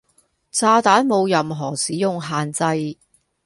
[0.49, 2.97] 炸彈冇任何使用限制